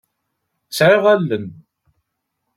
[0.77, 1.45] Sɛiɣ allen.